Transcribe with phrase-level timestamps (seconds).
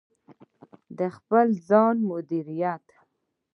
[0.97, 2.85] د خپل ځان مدیریت: